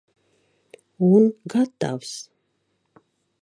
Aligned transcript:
Un 1.09 1.27
gatavs! 1.55 2.15